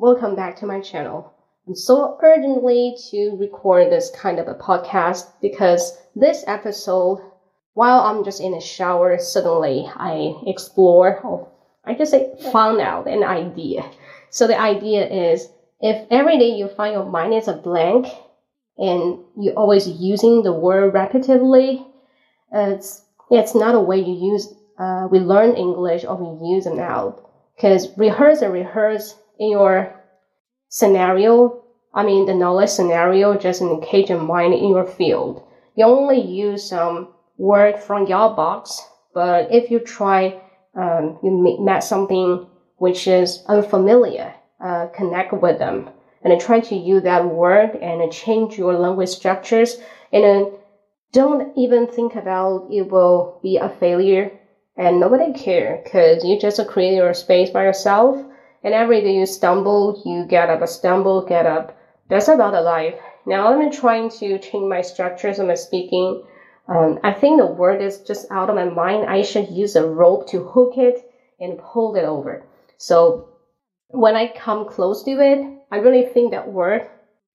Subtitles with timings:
[0.00, 1.34] welcome back to my channel.
[1.66, 7.20] I'm so urgently to record this kind of a podcast because this episode,
[7.74, 11.48] while I'm just in a shower, suddenly I explore, or
[11.84, 13.90] I just say found out an idea.
[14.30, 15.48] So the idea is
[15.80, 18.06] if every day you find your mind is a blank
[18.78, 21.84] and you're always using the word repetitively,
[22.52, 23.02] it's
[23.32, 27.28] it's not a way you use uh, we learn English or we use them out
[27.56, 29.94] because rehearse and rehearse in your
[30.68, 35.42] scenario, I mean the knowledge scenario, just engage your mind in your field.
[35.74, 38.80] You only use some word from your box,
[39.14, 40.40] but if you try,
[40.74, 45.90] um, you met something which is unfamiliar, uh, connect with them
[46.22, 49.76] and try to use that word and change your language structures
[50.12, 50.48] and
[51.12, 54.30] don't even think about it will be a failure
[54.76, 58.24] and nobody care because you just create your space by yourself.
[58.64, 61.76] And every day you stumble, you get up, stumble, get up.
[62.08, 62.94] That's about the life.
[63.26, 66.24] Now I'm trying to change my structures of my speaking.
[66.68, 69.08] Um, I think the word is just out of my mind.
[69.08, 72.44] I should use a rope to hook it and pull it over.
[72.76, 73.28] So
[73.88, 76.86] when I come close to it, I really think that word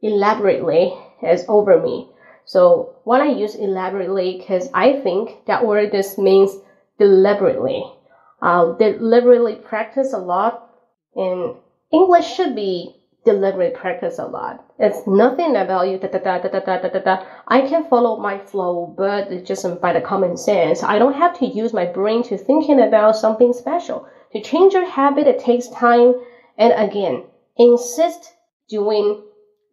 [0.01, 2.09] elaborately is over me.
[2.45, 6.57] So when I use elaborately, because I think that word just means
[6.99, 7.83] deliberately.
[8.41, 10.69] Uh, deliberately practice a lot,
[11.15, 11.55] and
[11.91, 14.65] English should be deliberate practice a lot.
[14.79, 17.25] It's nothing about you da da da da da da da da.
[17.47, 20.83] I can follow my flow, but just by the common sense.
[20.83, 24.07] I don't have to use my brain to thinking about something special.
[24.33, 26.15] To change your habit, it takes time,
[26.57, 27.23] and again,
[27.57, 28.33] insist
[28.67, 29.23] doing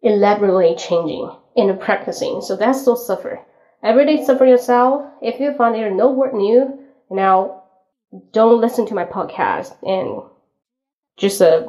[0.01, 2.41] elaborately changing and practicing.
[2.41, 3.41] So that's so suffer.
[3.83, 5.05] Every day suffer yourself.
[5.21, 7.63] If you find there no word new, now,
[8.31, 10.21] don't listen to my podcast and
[11.21, 11.61] just uh,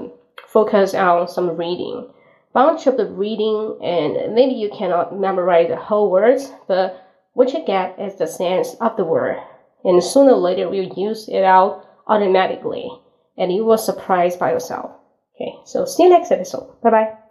[0.49, 2.09] focus on some reading.
[2.55, 7.65] Bunch of the reading, and maybe you cannot memorize the whole words, but what you
[7.65, 9.41] get is the sense of the word.
[9.85, 12.91] And sooner or later, you'll use it out automatically,
[13.39, 14.91] and you will surprise by yourself.
[15.37, 16.81] Okay, so see you next episode.
[16.83, 17.22] Bye bye.